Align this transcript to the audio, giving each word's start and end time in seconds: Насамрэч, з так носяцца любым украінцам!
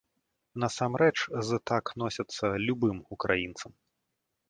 Насамрэч, 0.63 1.17
з 1.51 1.61
так 1.73 1.85
носяцца 2.05 2.53
любым 2.67 2.97
украінцам! 3.19 3.71